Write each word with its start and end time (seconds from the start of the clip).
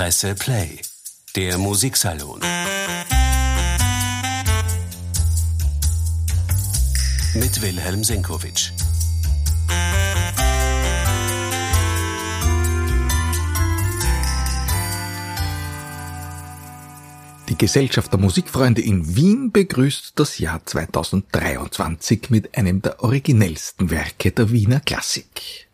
Presse 0.00 0.34
Play, 0.34 0.80
der 1.36 1.58
Musiksalon. 1.58 2.40
Mit 7.34 7.60
Wilhelm 7.60 8.02
Senkowitsch. 8.02 8.70
Die 17.50 17.58
Gesellschaft 17.58 18.10
der 18.10 18.20
Musikfreunde 18.20 18.80
in 18.80 19.14
Wien 19.14 19.52
begrüßt 19.52 20.14
das 20.16 20.38
Jahr 20.38 20.64
2023 20.64 22.30
mit 22.30 22.56
einem 22.56 22.80
der 22.80 23.04
originellsten 23.04 23.90
Werke 23.90 24.32
der 24.32 24.50
Wiener 24.50 24.80
Klassik. 24.80 25.69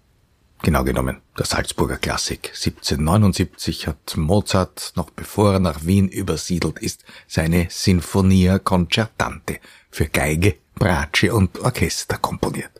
Genau 0.63 0.85
genommen, 0.85 1.21
der 1.39 1.47
Salzburger 1.47 1.97
Klassik. 1.99 2.49
1779 2.55 3.87
hat 3.87 4.17
Mozart, 4.17 4.93
noch 4.97 5.11
bevor 5.11 5.55
er 5.55 5.61
nach 5.61 5.85
Wien 5.85 6.09
übersiedelt 6.09 6.79
ist, 6.79 7.05
seine 7.29 7.69
Sinfonia 7.71 8.59
Concertante 8.59 9.61
für 9.91 10.07
Geige, 10.07 10.57
Bratsche 10.75 11.35
und 11.35 11.61
Orchester 11.61 12.19
komponiert. 12.19 12.73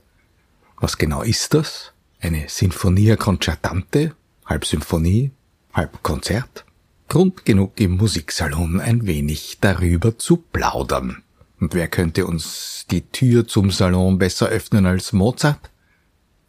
Was 0.79 0.99
genau 0.99 1.23
ist 1.23 1.55
das? 1.55 1.93
Eine 2.21 2.49
Sinfonia 2.49 3.17
Concertante, 3.17 4.17
halb 4.47 4.65
Symphonie, 4.65 5.31
halb 5.73 6.03
Konzert? 6.03 6.65
Grund 7.09 7.45
genug 7.45 7.79
im 7.79 7.97
Musiksalon 7.99 8.81
ein 8.81 9.07
wenig 9.07 9.59
darüber 9.61 10.19
zu 10.19 10.39
plaudern. 10.39 11.23
Und 11.61 11.75
wer 11.75 11.89
könnte 11.89 12.27
uns 12.27 12.87
die 12.91 13.03
Tür 13.03 13.47
zum 13.47 13.71
Salon 13.71 14.19
besser 14.19 14.49
öffnen 14.49 14.87
als 14.87 15.13
Mozart? 15.13 15.71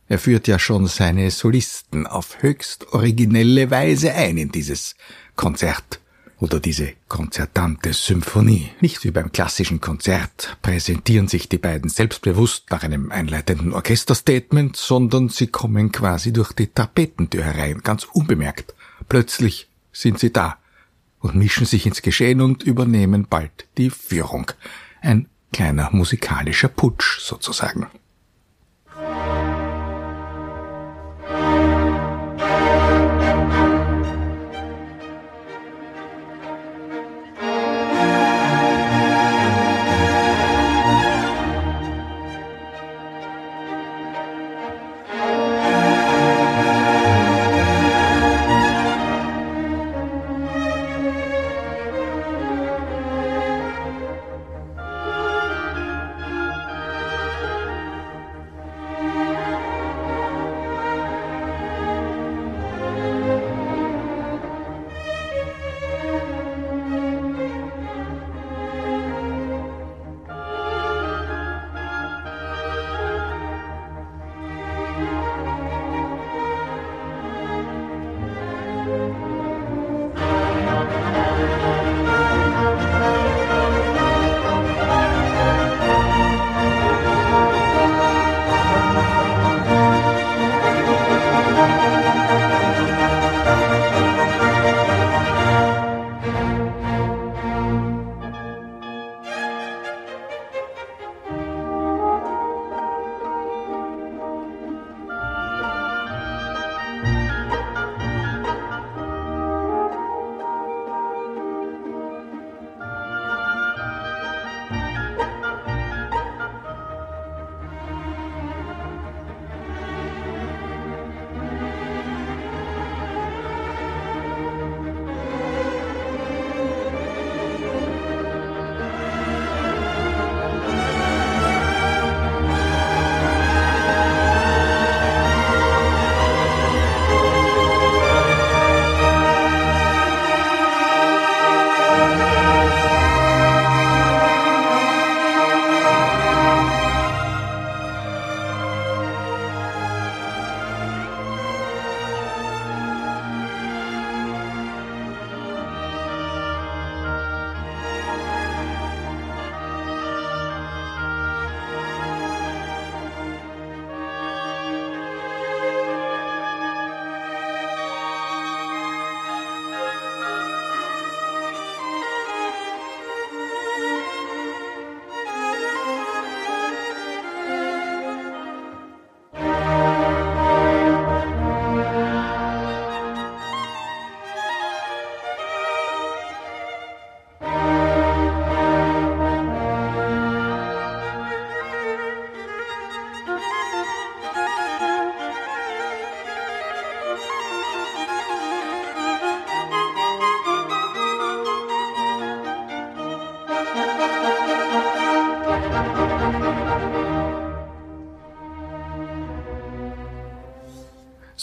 Er 0.09 0.19
führt 0.19 0.47
ja 0.47 0.57
schon 0.57 0.87
seine 0.87 1.31
Solisten 1.31 2.07
auf 2.07 2.41
höchst 2.41 2.93
originelle 2.93 3.69
Weise 3.71 4.13
ein 4.13 4.37
in 4.37 4.51
dieses 4.51 4.95
Konzert 5.35 5.99
oder 6.39 6.59
diese 6.59 6.93
konzertante 7.07 7.93
Symphonie. 7.93 8.69
Nicht 8.79 9.03
wie 9.03 9.11
beim 9.11 9.31
klassischen 9.31 9.81
Konzert 9.81 10.57
präsentieren 10.61 11.27
sich 11.27 11.49
die 11.49 11.57
beiden 11.57 11.89
selbstbewusst 11.89 12.69
nach 12.69 12.83
einem 12.83 13.11
einleitenden 13.11 13.73
Orchesterstatement, 13.73 14.77
sondern 14.77 15.29
sie 15.29 15.47
kommen 15.47 15.91
quasi 15.91 16.31
durch 16.31 16.53
die 16.53 16.67
Tapetentür 16.67 17.43
herein, 17.43 17.79
ganz 17.79 18.05
unbemerkt. 18.05 18.75
Plötzlich 19.09 19.67
sind 19.91 20.19
sie 20.19 20.31
da 20.31 20.57
und 21.19 21.35
mischen 21.35 21.65
sich 21.65 21.85
ins 21.85 22.01
Geschehen 22.01 22.41
und 22.41 22.63
übernehmen 22.63 23.27
bald 23.29 23.67
die 23.77 23.89
Führung. 23.89 24.51
Ein 25.01 25.27
kleiner 25.51 25.89
musikalischer 25.91 26.67
Putsch 26.67 27.19
sozusagen. 27.19 27.87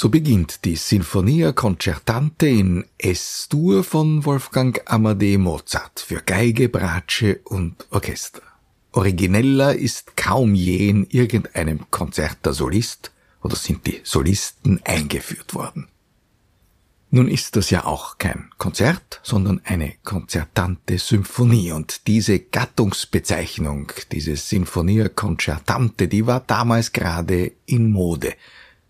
So 0.04 0.10
beginnt 0.10 0.66
die 0.66 0.76
Sinfonia 0.76 1.52
Concertante 1.52 2.46
in 2.46 2.84
S-Dur 2.98 3.82
von 3.82 4.26
Wolfgang 4.26 4.78
Amadee 4.84 5.38
Mozart 5.38 5.98
für 5.98 6.20
Geige, 6.20 6.68
Bratsche 6.68 7.40
und 7.44 7.86
Orchester. 7.88 8.42
Origineller 8.92 9.74
ist 9.74 10.14
kaum 10.14 10.54
je 10.54 10.90
in 10.90 11.06
irgendeinem 11.06 11.90
Konzert 11.90 12.44
der 12.44 12.52
Solist 12.52 13.12
oder 13.42 13.56
sind 13.56 13.86
die 13.86 14.02
Solisten 14.04 14.78
eingeführt 14.84 15.54
worden. 15.54 15.88
Nun 17.08 17.26
ist 17.26 17.56
das 17.56 17.70
ja 17.70 17.86
auch 17.86 18.18
kein 18.18 18.50
Konzert, 18.58 19.22
sondern 19.22 19.62
eine 19.64 19.94
konzertante 20.04 20.98
Symphonie 20.98 21.72
und 21.72 22.08
diese 22.08 22.40
Gattungsbezeichnung, 22.40 23.90
diese 24.12 24.36
Sinfonia 24.36 25.08
Concertante, 25.08 26.08
die 26.08 26.26
war 26.26 26.40
damals 26.40 26.92
gerade 26.92 27.52
in 27.64 27.90
Mode. 27.90 28.34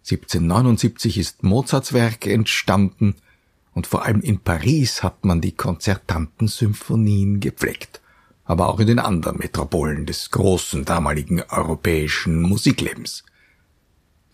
1779 0.05 1.17
ist 1.17 1.43
Mozarts 1.45 1.95
Werk 1.95 2.27
entstanden 2.27 3.15
und 3.73 3.87
vor 3.87 4.05
allem 4.05 4.21
in 4.21 4.39
Paris 4.39 5.03
hat 5.03 5.25
man 5.25 5.41
die 5.41 5.53
konzertanten 5.53 6.47
Symphonien 6.47 7.41
gepflegt, 7.41 8.03
aber 8.45 8.69
auch 8.69 8.81
in 8.81 8.87
den 8.87 8.99
anderen 8.99 9.39
Metropolen 9.39 10.05
des 10.05 10.31
großen 10.31 10.85
damaligen 10.85 11.41
europäischen 11.41 12.43
Musiklebens. 12.43 13.25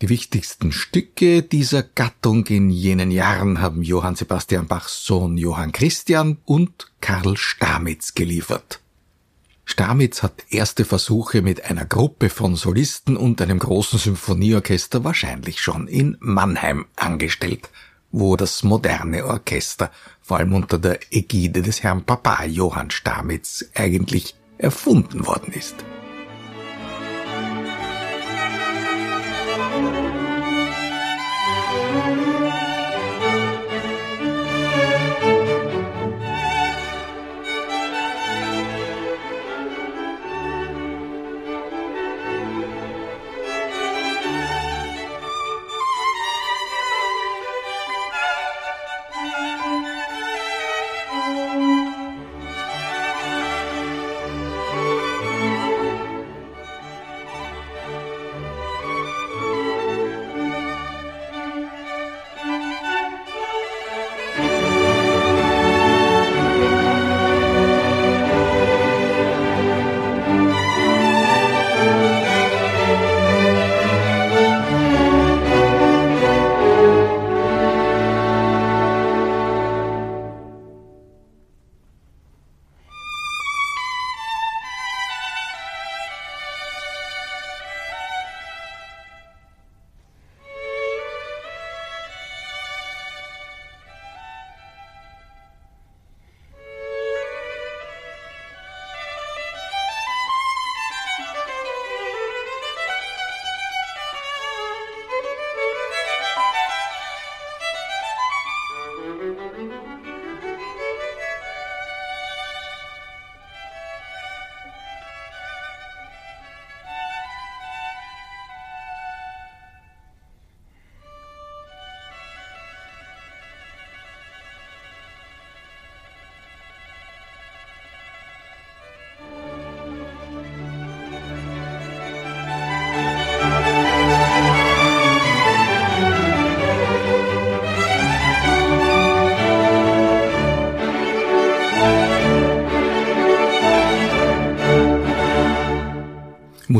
Die 0.02 0.08
wichtigsten 0.08 0.72
Stücke 0.72 1.44
dieser 1.44 1.84
Gattung 1.84 2.46
in 2.46 2.70
jenen 2.70 3.12
Jahren 3.12 3.60
haben 3.60 3.82
Johann 3.82 4.16
Sebastian 4.16 4.66
Bachs 4.66 5.04
Sohn 5.04 5.36
Johann 5.36 5.70
Christian 5.70 6.38
und 6.46 6.90
Karl 7.00 7.36
Stamitz 7.36 8.14
geliefert. 8.14 8.80
Stamitz 9.70 10.24
hat 10.24 10.44
erste 10.50 10.84
Versuche 10.84 11.42
mit 11.42 11.64
einer 11.64 11.84
Gruppe 11.84 12.28
von 12.28 12.56
Solisten 12.56 13.16
und 13.16 13.40
einem 13.40 13.60
großen 13.60 14.00
Symphonieorchester 14.00 15.04
wahrscheinlich 15.04 15.60
schon 15.60 15.86
in 15.86 16.16
Mannheim 16.18 16.86
angestellt, 16.96 17.70
wo 18.10 18.34
das 18.34 18.64
moderne 18.64 19.24
Orchester, 19.24 19.92
vor 20.20 20.38
allem 20.38 20.54
unter 20.54 20.76
der 20.78 20.98
Ägide 21.12 21.62
des 21.62 21.84
Herrn 21.84 22.02
Papa 22.02 22.44
Johann 22.46 22.90
Stamitz, 22.90 23.64
eigentlich 23.74 24.34
erfunden 24.58 25.24
worden 25.24 25.52
ist. 25.52 25.76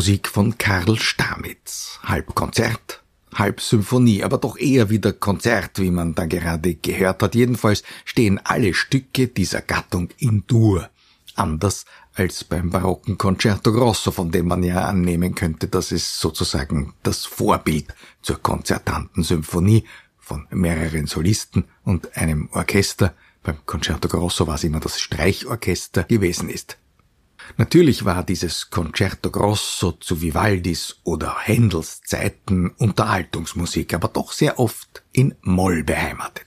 Musik 0.01 0.29
von 0.29 0.57
Karl 0.57 0.99
Stamitz. 0.99 2.01
Halb 2.03 2.35
Konzert, 2.35 3.03
halb 3.35 3.61
Symphonie, 3.61 4.25
aber 4.25 4.39
doch 4.39 4.57
eher 4.57 4.89
wieder 4.89 5.13
Konzert, 5.13 5.79
wie 5.79 5.91
man 5.91 6.15
da 6.15 6.25
gerade 6.25 6.75
gehört 6.75 7.23
hat. 7.23 7.35
Jedenfalls 7.35 7.83
stehen 8.07 8.41
alle 8.43 8.73
Stücke 8.73 9.29
dieser 9.29 9.61
Gattung 9.61 10.09
in 10.17 10.45
Dur. 10.47 10.89
Anders 11.35 11.85
als 12.15 12.45
beim 12.45 12.71
barocken 12.71 13.19
Concerto 13.19 13.75
Grosso, 13.75 14.11
von 14.11 14.31
dem 14.31 14.49
man 14.49 14.63
ja 14.63 14.87
annehmen 14.87 15.35
könnte, 15.35 15.69
dass 15.69 15.93
es 15.93 16.19
sozusagen 16.19 16.95
das 17.03 17.27
Vorbild 17.27 17.95
zur 18.23 18.43
konzertanten 18.43 19.23
Symphonie 19.23 19.85
von 20.19 20.47
mehreren 20.49 21.09
Solisten 21.09 21.67
und 21.85 22.17
einem 22.17 22.49
Orchester, 22.53 23.13
beim 23.43 23.59
Concerto 23.67 24.09
Grosso 24.09 24.47
war 24.47 24.55
es 24.55 24.65
immer 24.65 24.81
das 24.81 24.99
Streichorchester 24.99 26.05
gewesen 26.05 26.49
ist. 26.49 26.79
Natürlich 27.57 28.05
war 28.05 28.23
dieses 28.23 28.71
Concerto 28.71 29.31
Grosso 29.31 29.93
zu 29.93 30.23
Vivaldis 30.23 31.01
oder 31.05 31.37
Händels 31.41 32.01
Zeiten 32.03 32.71
Unterhaltungsmusik, 32.71 33.95
aber 33.95 34.09
doch 34.09 34.33
sehr 34.33 34.59
oft 34.59 35.03
in 35.13 35.35
Moll 35.43 35.85
beheimatet. 35.85 36.47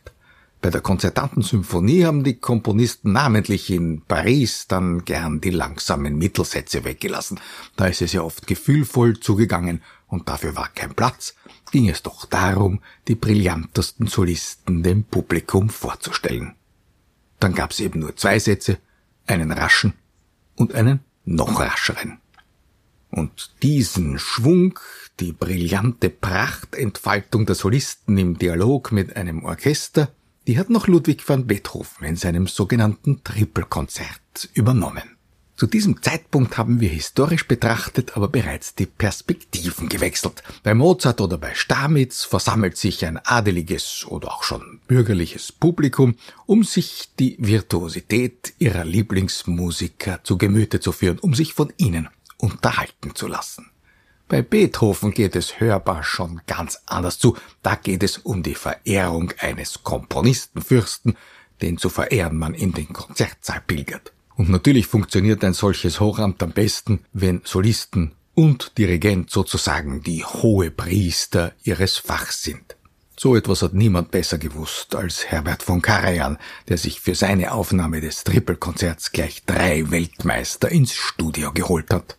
Bei 0.62 0.70
der 0.70 0.80
konzertanten 0.80 1.42
Symphonie 1.42 2.06
haben 2.06 2.24
die 2.24 2.40
Komponisten 2.40 3.12
namentlich 3.12 3.70
in 3.70 4.02
Paris 4.02 4.66
dann 4.68 5.04
gern 5.04 5.42
die 5.42 5.50
langsamen 5.50 6.18
Mittelsätze 6.18 6.86
weggelassen. 6.86 7.38
Da 7.76 7.88
ist 7.88 8.02
es 8.02 8.14
ja 8.14 8.22
oft 8.22 8.48
gefühlvoll 8.48 9.20
zugegangen 9.20 9.82
und 10.08 10.30
dafür 10.30 10.56
war 10.56 10.70
kein 10.70 10.94
Platz, 10.94 11.36
ging 11.72 11.90
es 11.90 12.02
doch 12.02 12.26
darum, 12.26 12.80
die 13.10 13.16
brillantesten 13.16 14.08
Solisten 14.08 14.84
dem 14.84 15.04
Publikum 15.04 15.70
vorzustellen. 15.70 16.56
Dann 17.42 17.56
gab's 17.56 17.82
eben 17.82 18.00
nur 18.00 18.16
zwei 18.16 18.40
Sätze, 18.40 18.78
einen 19.28 19.52
raschen 19.52 19.94
und 20.56 20.74
einen 20.74 21.00
noch 21.26 21.60
rascheren. 21.60 22.20
Und 23.10 23.52
diesen 23.62 24.18
Schwung, 24.18 24.80
die 25.20 25.34
brillante 25.34 26.10
Prachtentfaltung 26.10 27.46
der 27.46 27.56
Solisten 27.56 28.18
im 28.18 28.38
Dialog 28.38 28.92
mit 28.92 29.16
einem 29.16 29.46
Orchester, 29.46 30.12
die 30.48 30.58
hat 30.58 30.70
noch 30.70 30.88
Ludwig 30.88 31.28
van 31.28 31.48
Beethoven 31.48 32.08
in 32.08 32.16
seinem 32.16 32.48
sogenannten 32.48 33.24
Trippelkonzert 33.24 34.50
übernommen. 34.54 35.13
Zu 35.56 35.68
diesem 35.68 36.02
Zeitpunkt 36.02 36.58
haben 36.58 36.80
wir 36.80 36.90
historisch 36.90 37.48
betrachtet 37.48 38.18
aber 38.18 38.28
bereits 38.28 38.74
die 38.74 38.88
Perspektiven 38.88 39.88
gewechselt. 39.88 40.42
Bei 40.64 40.74
Mozart 40.74 41.22
oder 41.22 41.38
bei 41.38 41.54
Stamitz 41.54 42.24
versammelt 42.24 42.76
sich 42.76 43.06
ein 43.06 43.20
adeliges 43.24 44.06
oder 44.08 44.34
auch 44.34 44.44
schon 44.44 44.80
bürgerliches 44.88 45.52
Publikum, 45.52 46.16
um 46.48 46.64
sich 46.64 47.10
die 47.20 47.36
Virtuosität 47.40 48.54
ihrer 48.58 48.84
Lieblingsmusiker 48.84 50.24
zu 50.24 50.40
Gemüte 50.40 50.80
zu 50.80 50.92
führen, 50.92 51.20
um 51.20 51.36
sich 51.36 51.54
von 51.54 51.72
ihnen 51.78 52.10
unterhalten 52.38 53.14
zu 53.14 53.28
lassen. 53.28 53.70
Bei 54.28 54.42
Beethoven 54.42 55.12
geht 55.12 55.36
es 55.36 55.60
hörbar 55.60 56.04
schon 56.04 56.42
ganz 56.48 56.82
anders 56.88 57.20
zu. 57.20 57.38
Da 57.62 57.76
geht 57.76 58.02
es 58.02 58.18
um 58.18 58.42
die 58.42 58.56
Verehrung 58.56 59.32
eines 59.38 59.84
Komponistenfürsten, 59.84 61.16
den 61.62 61.78
zu 61.78 61.90
verehren 61.90 62.40
man 62.40 62.56
in 62.56 62.72
den 62.72 62.92
Konzertsaal 62.92 63.62
pilgert. 63.62 64.13
Und 64.36 64.50
natürlich 64.50 64.88
funktioniert 64.88 65.44
ein 65.44 65.54
solches 65.54 66.00
Hochamt 66.00 66.42
am 66.42 66.52
besten, 66.52 67.06
wenn 67.14 67.42
Solisten 67.44 68.14
und 68.34 68.78
Dirigent 68.78 69.30
sozusagen 69.30 70.02
die 70.02 70.26
hohe 70.26 70.72
Priester 70.72 71.54
ihres 71.64 71.98
Fachs 71.98 72.44
sind. 72.44 72.76
So 73.16 73.36
etwas 73.36 73.62
hat 73.62 73.74
niemand 73.74 74.10
besser 74.12 74.40
gewusst 74.40 74.96
als 74.96 75.28
Herbert 75.28 75.62
von 75.62 75.82
Karajan, 75.82 76.38
der 76.68 76.78
sich 76.78 77.00
für 77.00 77.14
seine 77.14 77.52
Aufnahme 77.52 78.02
des 78.02 78.24
Trippelkonzerts 78.24 79.12
gleich 79.12 79.44
drei 79.46 79.92
Weltmeister 79.92 80.70
ins 80.72 80.94
Studio 80.94 81.52
geholt 81.54 81.92
hat. 81.92 82.18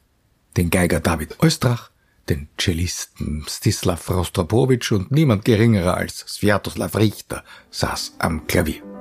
Den 0.56 0.70
Geiger 0.70 1.00
David 1.00 1.42
Oistrach, 1.42 1.90
den 2.28 2.48
Cellisten 2.58 3.44
Stislav 3.48 4.08
Rostropowitsch 4.08 4.92
und 4.92 5.10
niemand 5.10 5.44
geringerer 5.44 5.96
als 5.96 6.20
Sviatoslav 6.20 6.96
Richter 6.96 7.44
saß 7.70 8.14
am 8.18 8.46
Klavier. 8.46 8.93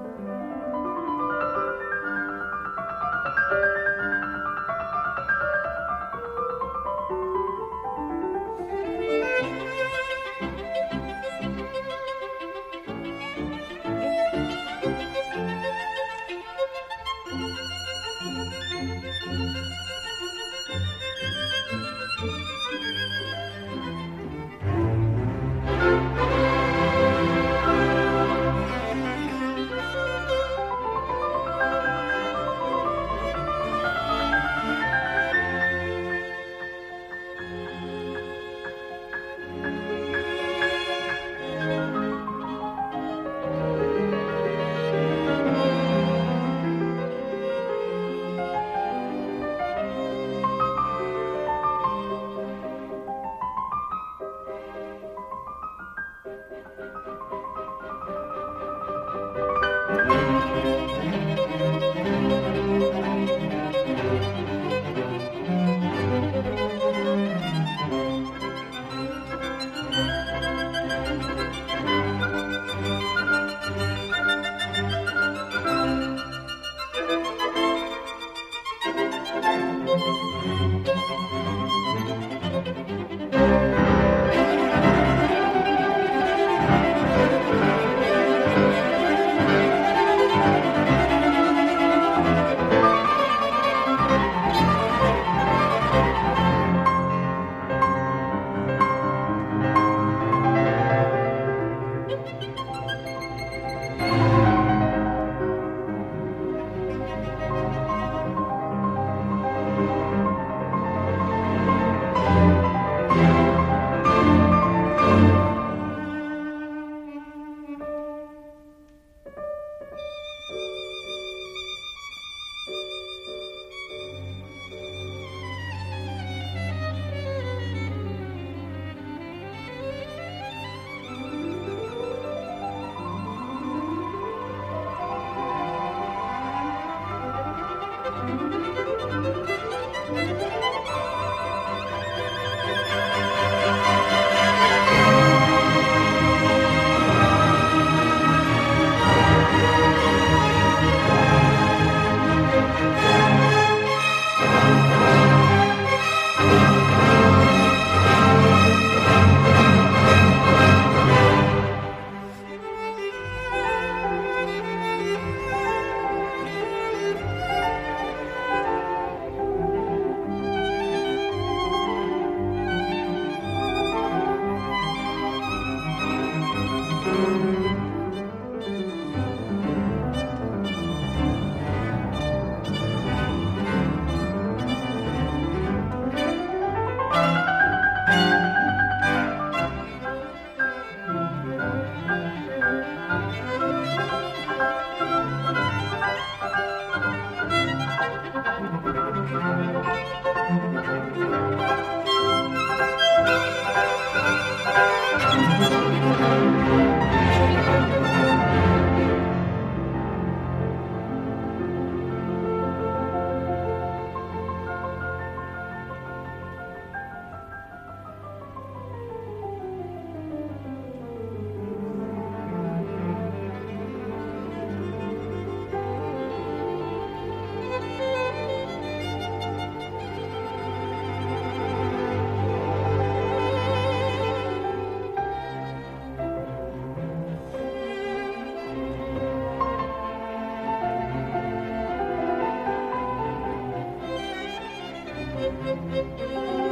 Música 245.64 246.63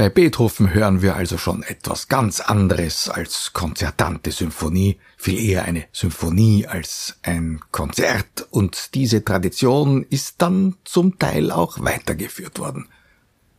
Bei 0.00 0.08
Beethoven 0.08 0.72
hören 0.72 1.02
wir 1.02 1.14
also 1.14 1.36
schon 1.36 1.62
etwas 1.62 2.08
ganz 2.08 2.40
anderes 2.40 3.10
als 3.10 3.52
konzertante 3.52 4.30
Symphonie, 4.30 4.98
viel 5.18 5.38
eher 5.38 5.66
eine 5.66 5.84
Symphonie 5.92 6.66
als 6.66 7.18
ein 7.20 7.60
Konzert, 7.70 8.48
und 8.48 8.94
diese 8.94 9.22
Tradition 9.22 10.06
ist 10.08 10.36
dann 10.38 10.76
zum 10.84 11.18
Teil 11.18 11.50
auch 11.50 11.80
weitergeführt 11.80 12.58
worden. 12.58 12.88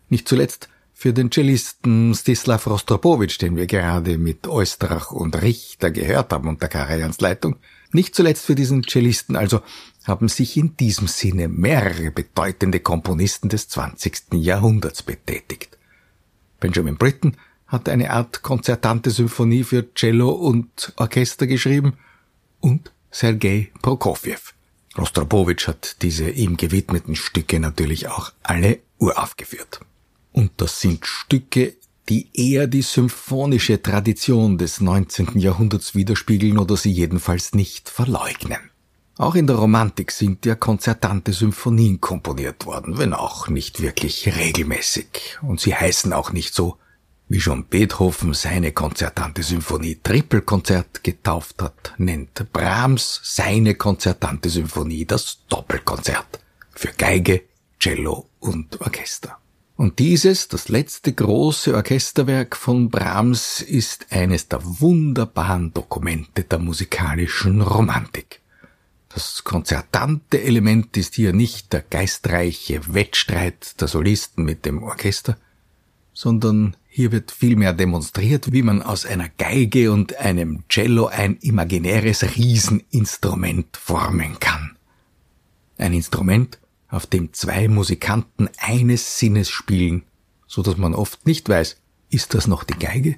Nicht 0.09 0.27
zuletzt 0.27 0.67
für 0.95 1.13
den 1.13 1.29
Cellisten 1.29 2.15
Stislav 2.15 2.65
Rostropowitsch, 2.65 3.39
den 3.39 3.55
wir 3.55 3.67
gerade 3.67 4.17
mit 4.17 4.47
Oestrach 4.47 5.11
und 5.11 5.39
Richter 5.43 5.91
gehört 5.91 6.33
haben 6.33 6.49
unter 6.49 6.69
Karajans 6.69 7.21
Leitung, 7.21 7.57
nicht 7.91 8.15
zuletzt 8.15 8.47
für 8.47 8.55
diesen 8.55 8.81
Cellisten 8.81 9.35
also 9.35 9.61
haben 10.05 10.27
sich 10.27 10.57
in 10.57 10.75
diesem 10.75 11.05
Sinne 11.05 11.49
mehrere 11.49 12.09
bedeutende 12.09 12.79
Komponisten 12.79 13.47
des 13.47 13.67
20. 13.69 14.33
Jahrhunderts 14.33 15.03
betätigt. 15.03 15.77
Benjamin 16.61 16.95
Britten 16.95 17.35
hat 17.67 17.89
eine 17.89 18.11
Art 18.11 18.41
konzertante 18.41 19.11
Symphonie 19.11 19.65
für 19.65 19.93
Cello 19.93 20.29
und 20.29 20.93
Orchester 20.95 21.47
geschrieben 21.47 21.97
und 22.61 22.93
Sergei 23.11 23.71
Prokofjew. 23.81 24.39
Rostropowitsch 24.97 25.67
hat 25.67 25.97
diese 26.01 26.29
ihm 26.29 26.55
gewidmeten 26.55 27.15
Stücke 27.15 27.59
natürlich 27.59 28.07
auch 28.07 28.31
alle 28.43 28.79
uraufgeführt. 28.97 29.81
Und 30.31 30.51
das 30.57 30.79
sind 30.79 31.05
Stücke, 31.05 31.75
die 32.09 32.29
eher 32.33 32.67
die 32.67 32.81
symphonische 32.81 33.81
Tradition 33.81 34.57
des 34.57 34.81
19. 34.81 35.39
Jahrhunderts 35.39 35.95
widerspiegeln 35.95 36.57
oder 36.57 36.75
sie 36.77 36.91
jedenfalls 36.91 37.53
nicht 37.53 37.89
verleugnen. 37.89 38.70
Auch 39.17 39.35
in 39.35 39.45
der 39.45 39.57
Romantik 39.57 40.11
sind 40.11 40.45
ja 40.45 40.55
konzertante 40.55 41.33
Symphonien 41.33 41.99
komponiert 41.99 42.65
worden, 42.65 42.97
wenn 42.97 43.13
auch 43.13 43.49
nicht 43.49 43.81
wirklich 43.81 44.35
regelmäßig. 44.37 45.37
Und 45.41 45.59
sie 45.59 45.75
heißen 45.75 46.13
auch 46.13 46.31
nicht 46.31 46.55
so, 46.55 46.77
wie 47.27 47.39
schon 47.39 47.65
Beethoven 47.65 48.33
seine 48.33 48.71
konzertante 48.71 49.43
Symphonie 49.43 49.99
Trippelkonzert 50.01 51.03
getauft 51.03 51.61
hat, 51.61 51.93
nennt 51.97 52.51
Brahms 52.51 53.21
seine 53.23 53.75
konzertante 53.75 54.49
Symphonie 54.49 55.05
das 55.05 55.39
Doppelkonzert 55.47 56.39
für 56.71 56.89
Geige, 56.97 57.43
Cello 57.79 58.27
und 58.39 58.81
Orchester. 58.81 59.37
Und 59.77 59.99
dieses, 59.99 60.47
das 60.47 60.69
letzte 60.69 61.13
große 61.13 61.73
Orchesterwerk 61.73 62.55
von 62.55 62.89
Brahms, 62.89 63.61
ist 63.61 64.07
eines 64.11 64.47
der 64.47 64.59
wunderbaren 64.63 65.73
Dokumente 65.73 66.43
der 66.43 66.59
musikalischen 66.59 67.61
Romantik. 67.61 68.41
Das 69.13 69.43
konzertante 69.43 70.41
Element 70.41 70.95
ist 70.95 71.15
hier 71.15 71.33
nicht 71.33 71.73
der 71.73 71.81
geistreiche 71.81 72.93
Wettstreit 72.93 73.79
der 73.81 73.87
Solisten 73.87 74.45
mit 74.45 74.65
dem 74.65 74.83
Orchester, 74.83 75.37
sondern 76.13 76.77
hier 76.87 77.11
wird 77.11 77.31
vielmehr 77.31 77.73
demonstriert, 77.73 78.51
wie 78.51 78.63
man 78.63 78.81
aus 78.81 79.05
einer 79.05 79.29
Geige 79.29 79.91
und 79.91 80.15
einem 80.15 80.63
Cello 80.69 81.07
ein 81.07 81.37
imaginäres 81.37 82.35
Rieseninstrument 82.35 83.77
formen 83.77 84.39
kann. 84.39 84.77
Ein 85.77 85.93
Instrument, 85.93 86.59
auf 86.87 87.05
dem 87.05 87.33
zwei 87.33 87.67
Musikanten 87.67 88.49
eines 88.59 89.17
Sinnes 89.17 89.49
spielen, 89.49 90.03
so 90.47 90.61
dass 90.61 90.77
man 90.77 90.93
oft 90.93 91.25
nicht 91.25 91.47
weiß, 91.49 91.77
ist 92.09 92.33
das 92.33 92.47
noch 92.47 92.63
die 92.63 92.77
Geige 92.77 93.15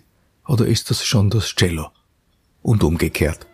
oder 0.48 0.66
ist 0.68 0.90
das 0.90 1.04
schon 1.04 1.30
das 1.30 1.56
Cello? 1.56 1.90
Und 2.62 2.84
umgekehrt. 2.84 3.48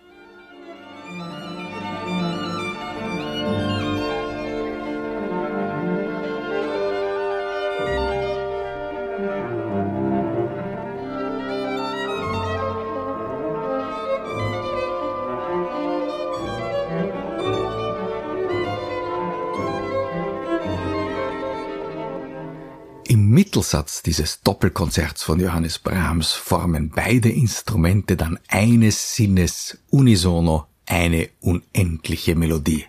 Mittelsatz 23.18 24.04
dieses 24.04 24.42
Doppelkonzerts 24.42 25.24
von 25.24 25.40
Johannes 25.40 25.80
Brahms 25.80 26.34
formen 26.34 26.90
beide 26.90 27.30
Instrumente 27.30 28.16
dann 28.16 28.38
eines 28.48 29.16
Sinnes 29.16 29.80
unisono 29.90 30.68
eine 30.86 31.30
unendliche 31.40 32.36
Melodie, 32.36 32.86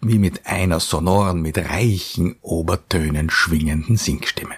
wie 0.00 0.18
mit 0.18 0.46
einer 0.46 0.80
sonoren, 0.80 1.40
mit 1.42 1.58
reichen 1.58 2.36
Obertönen 2.42 3.30
schwingenden 3.30 3.96
Singstimme. 3.96 4.54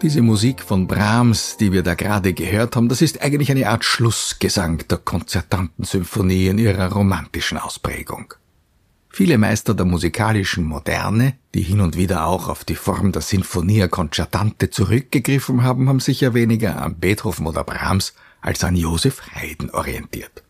Diese 0.00 0.22
Musik 0.22 0.62
von 0.62 0.86
Brahms, 0.86 1.56
die 1.56 1.72
wir 1.72 1.82
da 1.82 1.94
gerade 1.94 2.32
gehört 2.32 2.76
haben, 2.76 2.88
das 2.88 3.02
ist 3.02 3.20
eigentlich 3.20 3.50
eine 3.50 3.68
Art 3.68 3.84
Schlussgesang 3.84 4.86
der 4.88 4.98
Konzertantensymphonie 4.98 6.46
in 6.46 6.58
ihrer 6.58 6.92
romantischen 6.92 7.58
Ausprägung. 7.58 8.34
Viele 9.08 9.38
Meister 9.38 9.74
der 9.74 9.86
musikalischen 9.86 10.62
Moderne, 10.64 11.34
die 11.52 11.62
hin 11.62 11.80
und 11.80 11.96
wieder 11.96 12.26
auch 12.26 12.48
auf 12.48 12.64
die 12.64 12.76
Form 12.76 13.10
der 13.10 13.22
Sinfonia 13.22 13.88
Concertante 13.88 14.70
zurückgegriffen 14.70 15.64
haben, 15.64 15.88
haben 15.88 15.98
sich 15.98 16.20
ja 16.20 16.32
weniger 16.32 16.80
an 16.80 17.00
Beethoven 17.00 17.48
oder 17.48 17.64
Brahms 17.64 18.14
als 18.40 18.62
an 18.62 18.76
Josef 18.76 19.20
Haydn 19.34 19.70
orientiert. 19.70 20.44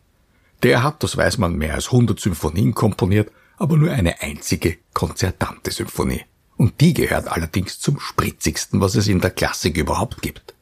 Der 0.61 0.83
hat, 0.83 1.01
das 1.01 1.17
weiß 1.17 1.39
man, 1.39 1.55
mehr 1.55 1.73
als 1.73 1.87
100 1.87 2.19
Symphonien 2.19 2.75
komponiert, 2.75 3.31
aber 3.57 3.77
nur 3.77 3.89
eine 3.89 4.21
einzige 4.21 4.77
konzertante 4.93 5.71
Symphonie. 5.71 6.21
Und 6.59 6.81
die 6.81 6.93
gehört 6.93 7.29
allerdings 7.29 7.79
zum 7.79 8.01
spritzigsten, 8.01 8.81
was 8.81 8.95
es 8.95 9.07
in 9.07 9.21
der 9.21 9.31
Klassik 9.31 9.77
überhaupt 9.77 10.21
gibt. 10.21 10.55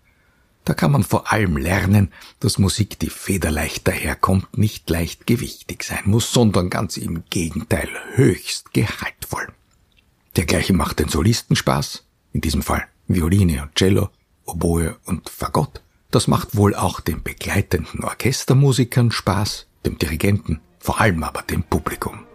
Da 0.63 0.75
kann 0.75 0.91
man 0.91 1.01
vor 1.01 1.31
allem 1.31 1.57
lernen, 1.57 2.13
dass 2.39 2.60
Musik, 2.60 2.99
die 2.99 3.10
federleicht 3.10 3.88
daherkommt, 3.88 4.55
nicht 4.55 4.88
leicht 4.91 5.25
gewichtig 5.25 5.81
sein 5.81 6.03
muss, 6.05 6.31
sondern 6.31 6.69
ganz 6.69 6.97
im 6.97 7.23
Gegenteil 7.31 7.89
höchst 8.13 8.73
gehaltvoll. 8.73 9.47
Dergleichen 10.36 10.77
macht 10.77 10.99
den 10.99 11.10
Solisten 11.10 11.55
Spaß, 11.55 12.03
in 12.31 12.41
diesem 12.41 12.62
Fall 12.62 12.86
Violine 13.07 13.63
und 13.63 13.73
Cello, 13.73 14.12
Oboe 14.45 14.97
und 15.05 15.27
Fagott. 15.31 15.81
Das 16.12 16.27
macht 16.27 16.55
wohl 16.55 16.75
auch 16.75 16.99
den 16.99 17.23
begleitenden 17.23 18.03
Orchestermusikern 18.03 19.10
Spaß, 19.10 19.65
dem 19.83 19.97
Dirigenten, 19.97 20.62
vor 20.77 21.01
allem 21.01 21.23
aber 21.23 21.41
dem 21.41 21.63
Publikum. 21.63 22.26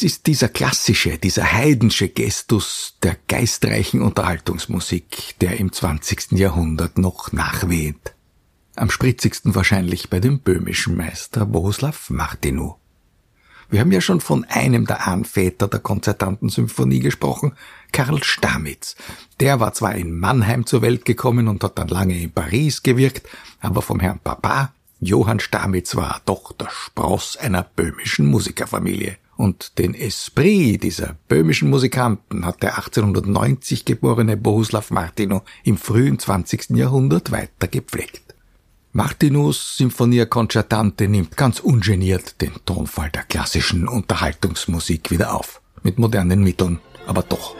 Es 0.00 0.04
ist 0.04 0.26
dieser 0.28 0.48
klassische, 0.48 1.18
dieser 1.18 1.52
heidensche 1.52 2.08
Gestus 2.08 2.96
der 3.02 3.18
geistreichen 3.28 4.00
Unterhaltungsmusik, 4.00 5.38
der 5.42 5.60
im 5.60 5.72
20. 5.72 6.32
Jahrhundert 6.38 6.96
noch 6.96 7.32
nachweht. 7.32 8.14
Am 8.76 8.88
spritzigsten 8.88 9.54
wahrscheinlich 9.54 10.08
bei 10.08 10.18
dem 10.18 10.38
böhmischen 10.38 10.96
Meister 10.96 11.44
Bohuslav 11.44 12.08
Martinu. 12.08 12.76
Wir 13.68 13.80
haben 13.80 13.92
ja 13.92 14.00
schon 14.00 14.22
von 14.22 14.46
einem 14.46 14.86
der 14.86 15.06
Anväter 15.06 15.68
der 15.68 15.80
Konzertantensymphonie 15.80 17.00
gesprochen, 17.00 17.52
Karl 17.92 18.24
Stamitz. 18.24 18.96
Der 19.38 19.60
war 19.60 19.74
zwar 19.74 19.96
in 19.96 20.18
Mannheim 20.18 20.64
zur 20.64 20.80
Welt 20.80 21.04
gekommen 21.04 21.46
und 21.46 21.62
hat 21.62 21.78
dann 21.78 21.88
lange 21.88 22.18
in 22.18 22.32
Paris 22.32 22.82
gewirkt, 22.82 23.28
aber 23.60 23.82
vom 23.82 24.00
Herrn 24.00 24.20
Papa, 24.24 24.72
Johann 24.98 25.40
Stamitz, 25.40 25.94
war 25.94 26.22
doch 26.24 26.52
der 26.52 26.70
Spross 26.70 27.36
einer 27.36 27.64
böhmischen 27.64 28.24
Musikerfamilie. 28.24 29.18
Und 29.40 29.78
den 29.78 29.94
Esprit 29.94 30.82
dieser 30.82 31.16
böhmischen 31.26 31.70
Musikanten 31.70 32.44
hat 32.44 32.62
der 32.62 32.76
1890 32.76 33.86
geborene 33.86 34.36
Bohuslav 34.36 34.90
Martino 34.90 35.44
im 35.64 35.78
frühen 35.78 36.18
20. 36.18 36.76
Jahrhundert 36.76 37.32
weiter 37.32 37.66
gepflegt. 37.66 38.34
Martinus 38.92 39.78
Symphonia 39.78 40.26
Concertante 40.26 41.08
nimmt 41.08 41.38
ganz 41.38 41.58
ungeniert 41.58 42.38
den 42.42 42.52
Tonfall 42.66 43.08
der 43.08 43.22
klassischen 43.22 43.88
Unterhaltungsmusik 43.88 45.10
wieder 45.10 45.34
auf. 45.34 45.62
Mit 45.82 45.98
modernen 45.98 46.44
Mitteln, 46.44 46.78
aber 47.06 47.22
doch. 47.22 47.56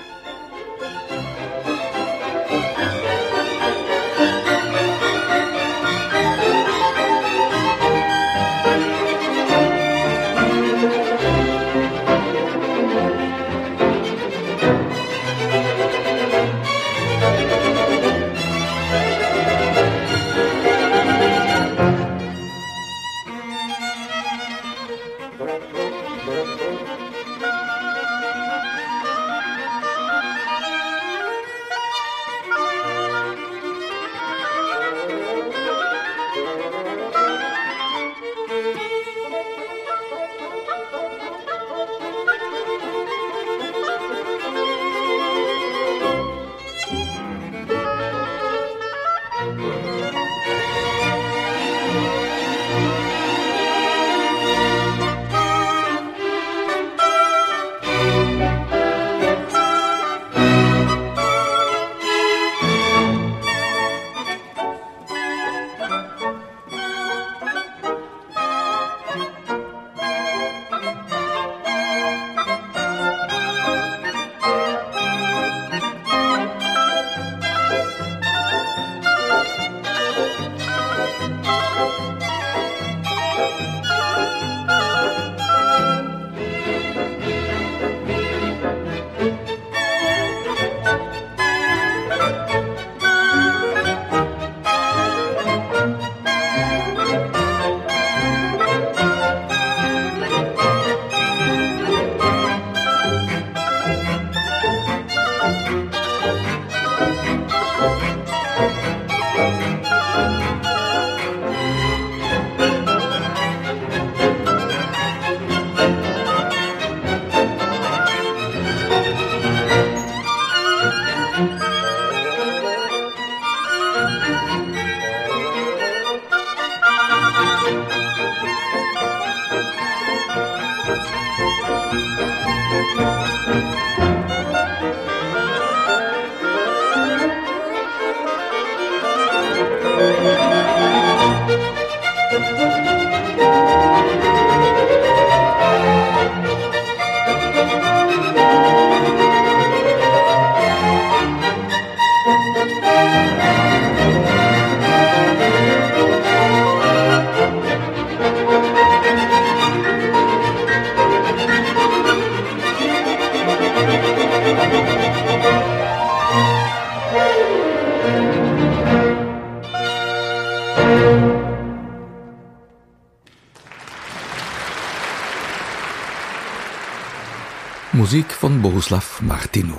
Musik 178.00 178.32
von 178.32 178.62
Bohuslav 178.62 179.20
Martinu. 179.20 179.76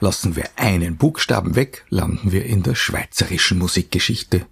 Lassen 0.00 0.34
wir 0.34 0.48
einen 0.56 0.96
Buchstaben 0.96 1.54
weg, 1.54 1.84
landen 1.88 2.32
wir 2.32 2.44
in 2.44 2.64
der 2.64 2.74
schweizerischen 2.74 3.60
Musikgeschichte. 3.60 4.44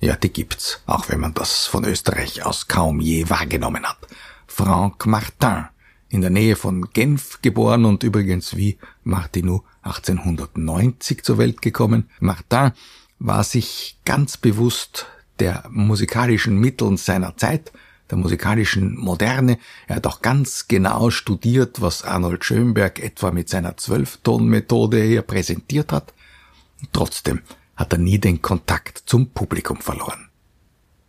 Ja, 0.00 0.16
die 0.16 0.32
gibt's, 0.32 0.80
auch 0.86 1.10
wenn 1.10 1.20
man 1.20 1.34
das 1.34 1.66
von 1.66 1.84
Österreich 1.84 2.42
aus 2.42 2.66
kaum 2.66 3.00
je 3.00 3.28
wahrgenommen 3.28 3.84
hat. 3.84 3.98
Franck 4.46 5.04
Martin, 5.04 5.66
in 6.08 6.22
der 6.22 6.30
Nähe 6.30 6.56
von 6.56 6.88
Genf 6.90 7.40
geboren 7.42 7.84
und 7.84 8.02
übrigens 8.02 8.56
wie 8.56 8.78
Martinu 9.02 9.60
1890 9.82 11.22
zur 11.22 11.36
Welt 11.36 11.60
gekommen. 11.60 12.08
Martin 12.18 12.72
war 13.18 13.44
sich 13.44 13.98
ganz 14.06 14.38
bewusst 14.38 15.04
der 15.38 15.64
musikalischen 15.68 16.58
Mitteln 16.58 16.96
seiner 16.96 17.36
Zeit, 17.36 17.72
der 18.14 18.22
musikalischen 18.22 18.96
Moderne. 18.96 19.58
Er 19.88 19.96
hat 19.96 20.06
auch 20.06 20.22
ganz 20.22 20.68
genau 20.68 21.10
studiert, 21.10 21.80
was 21.80 22.04
Arnold 22.04 22.44
Schönberg 22.44 23.00
etwa 23.00 23.32
mit 23.32 23.48
seiner 23.48 23.76
Zwölftonmethode 23.76 25.02
hier 25.02 25.22
präsentiert 25.22 25.92
hat. 25.92 26.14
trotzdem 26.92 27.40
hat 27.76 27.92
er 27.92 27.98
nie 27.98 28.18
den 28.18 28.40
Kontakt 28.40 29.02
zum 29.06 29.30
Publikum 29.30 29.78
verloren. 29.78 30.28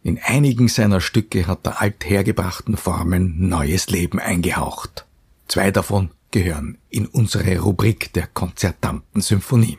In 0.02 0.20
einigen 0.24 0.68
seiner 0.68 1.00
Stücke 1.00 1.46
hat 1.46 1.68
er 1.68 1.82
althergebrachten 1.82 2.76
Formen 2.76 3.50
neues 3.50 3.89
Leben 3.89 4.20
eingehaucht. 4.20 5.06
Zwei 5.48 5.70
davon 5.70 6.10
gehören 6.32 6.80
in 6.89 7.06
unsere 7.06 7.60
Rubrik 7.60 8.13
der 8.13 8.26
konzertanten 8.28 9.22
Symphonie. 9.22 9.78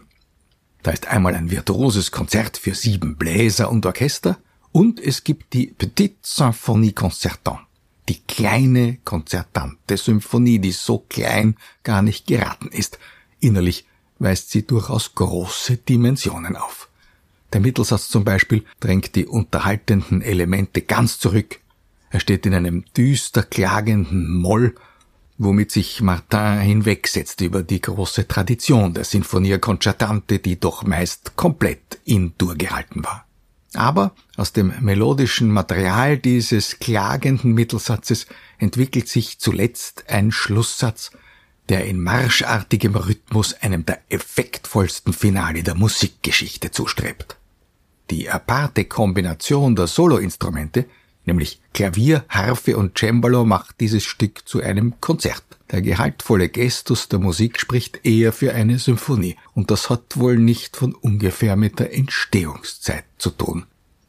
Da 0.85 0.93
ist 0.93 1.09
einmal 1.09 1.35
ein 1.35 1.51
virtuoses 1.51 2.13
Konzert 2.13 2.57
für 2.57 2.75
sieben 2.75 3.17
Bläser 3.17 3.71
und 3.71 3.85
Orchester 3.85 4.39
und 4.77 5.01
es 5.01 5.25
gibt 5.25 5.55
die 5.55 5.69
Petite 5.69 6.17
Symphonie 6.21 6.93
Concertant, 6.93 7.61
die 8.11 8.21
kleine 8.21 8.99
konzertante 9.07 9.97
Symphonie, 9.97 10.59
die 10.59 10.73
so 10.73 10.99
klein 11.09 11.57
gar 11.83 12.03
nicht 12.03 12.27
geraten 12.27 12.69
ist. 12.69 12.99
Innerlich 13.41 13.87
weist 14.19 14.51
sie 14.51 14.67
durchaus 14.67 15.15
große 15.15 15.79
Dimensionen 15.79 16.57
auf. 16.57 16.91
Der 17.55 17.63
Mittelsatz 17.63 18.11
zum 18.11 18.25
Beispiel 18.25 18.65
drängt 18.79 19.15
die 19.15 19.25
unterhaltenden 19.25 20.21
Elemente 20.21 20.83
ganz 20.83 21.19
zurück. 21.19 21.59
Er 22.11 22.21
steht 22.21 22.45
in 22.45 22.53
einem 22.53 22.85
düster 22.95 23.45
klagenden 23.45 24.31
Moll 24.31 24.75
womit 25.39 25.71
sich 25.71 26.01
Martin 26.01 26.61
hinwegsetzt 26.61 27.41
über 27.43 27.63
die 27.63 27.81
große 27.81 28.27
Tradition 28.27 28.95
der 28.95 29.05
Sinfonia 29.05 29.59
Concertante, 29.59 30.39
die 30.39 30.59
doch 30.59 30.83
meist 30.83 31.37
komplett 31.37 31.99
in 32.05 32.33
Dur 32.39 32.55
gehalten 32.55 33.05
war. 33.05 33.26
Aber 33.77 34.15
aus 34.37 34.53
dem 34.53 34.73
melodischen 34.81 35.51
Material 35.51 36.19
dieses 36.19 36.79
klagenden 36.79 37.53
Mittelsatzes 37.53 38.27
entwickelt 38.59 39.09
sich 39.09 39.39
zuletzt 39.39 40.05
ein 40.09 40.33
Schlusssatz, 40.33 41.11
der 41.69 41.85
in 41.85 42.01
marschartigem 42.01 42.95
Rhythmus 42.95 43.55
einem 43.55 43.85
der 43.85 44.01
effektvollsten 44.09 45.13
Finale 45.13 45.63
der 45.63 45.75
Musikgeschichte 45.75 46.71
zustrebt. 46.71 47.37
Die 48.11 48.31
aparte 48.31 48.85
Kombination 48.85 49.75
der 49.75 49.89
Soloinstrumente 49.89 50.87
nämlich 51.27 51.61
Klavier, 51.75 52.25
Harfe 52.29 52.77
und 52.77 52.99
Cembalo 52.99 53.45
macht 53.45 53.81
dieses 53.81 54.05
Stück 54.05 54.47
zu 54.47 54.63
einem 54.63 55.01
Konzert. 55.01 55.43
Der 55.71 55.83
gehaltvolle 55.83 56.49
Gestus 56.49 57.09
der 57.09 57.19
Musik 57.19 57.61
spricht 57.61 58.07
eher 58.07 58.33
für 58.33 58.55
eine 58.55 58.79
Symphonie, 58.79 59.37
und 59.55 59.71
das 59.71 59.91
hat 59.91 60.17
wohl 60.17 60.39
nicht 60.39 60.77
von 60.77 60.95
ungefähr 60.95 61.57
mit 61.57 61.79
der 61.81 61.93
Entstehungszeit 61.93 63.05
zu 63.19 63.31
tun. 63.31 63.67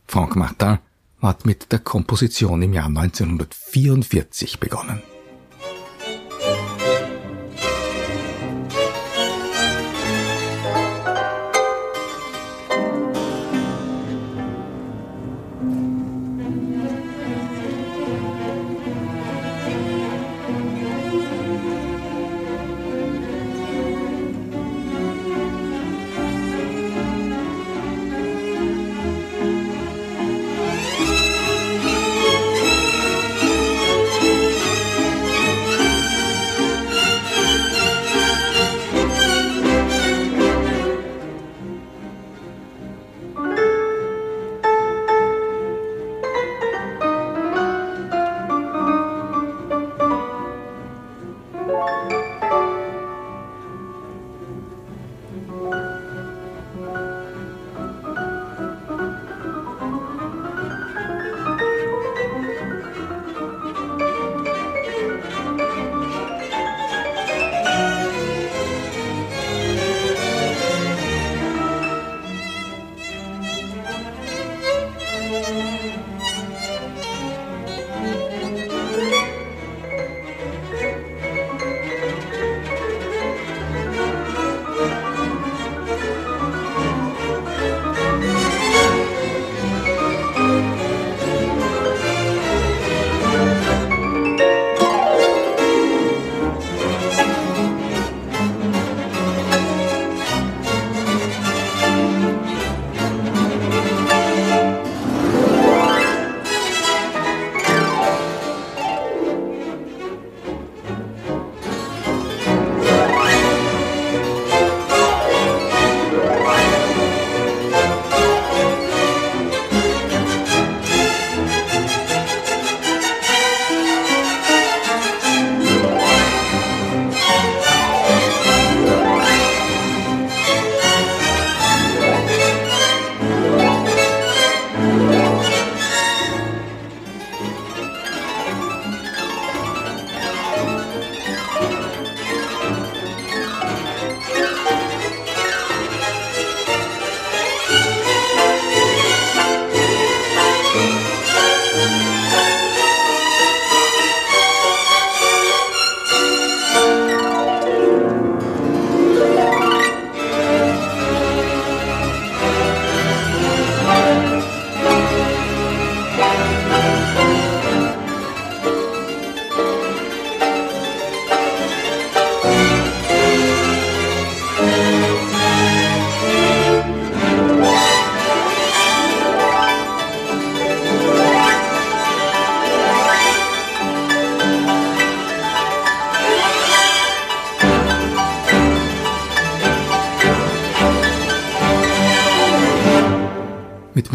Franck 0.08 0.36
Martin 0.36 0.78
hat 1.22 1.46
mit 1.46 1.72
der 1.72 1.80
Komposition 1.80 2.62
im 2.62 2.74
Jahr 2.74 2.88
1944 2.88 4.60
begonnen. 4.60 5.02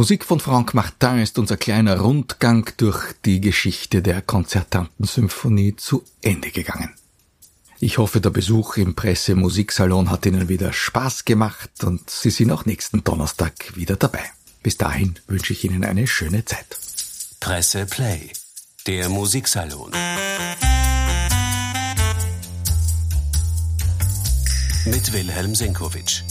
Musik 0.02 0.24
von 0.24 0.40
Franck 0.40 0.74
Martin 0.74 1.20
ist 1.20 1.38
unser 1.38 1.56
kleiner 1.56 2.00
Rundgang 2.00 2.68
durch 2.76 3.12
die 3.24 3.40
Geschichte 3.40 4.02
der 4.02 4.20
Konzertantensymphonie 4.20 5.76
zu 5.76 6.02
Ende 6.22 6.50
gegangen. 6.50 6.92
Ich 7.78 7.98
hoffe, 7.98 8.20
der 8.20 8.30
Besuch 8.30 8.78
im 8.78 8.96
Pressemusiksalon 8.96 10.10
hat 10.10 10.26
Ihnen 10.26 10.48
wieder 10.48 10.72
Spaß 10.72 11.24
gemacht 11.24 11.84
und 11.84 12.10
Sie 12.10 12.30
sind 12.30 12.50
auch 12.50 12.66
nächsten 12.66 13.04
Donnerstag 13.04 13.76
wieder 13.76 13.94
dabei. 13.94 14.24
Bis 14.64 14.76
dahin 14.76 15.20
wünsche 15.28 15.52
ich 15.52 15.62
Ihnen 15.62 15.84
eine 15.84 16.08
schöne 16.08 16.44
Zeit. 16.44 16.66
Presse 17.38 17.86
Play, 17.86 18.32
der 18.88 19.08
Musiksalon. 19.08 19.92
Mit 24.84 25.12
Wilhelm 25.12 25.54
Senkowitsch. 25.54 26.24